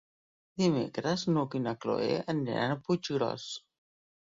[0.61, 3.49] Dimecres n'Hug i na Cloè aniran a Puiggròs.